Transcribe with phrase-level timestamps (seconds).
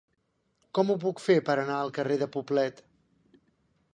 [0.77, 2.85] Com ho puc fer per anar al carrer de Poblet?